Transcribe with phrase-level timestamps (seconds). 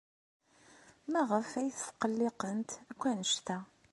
[1.11, 3.57] Maɣef ay tqelliqent akk anect-a?